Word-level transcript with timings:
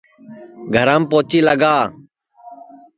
گھرام 0.73 1.01
پوچی 1.09 1.39
لگا 1.47 1.75